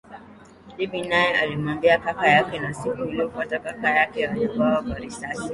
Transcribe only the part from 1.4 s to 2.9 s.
alimwambia kaka yake na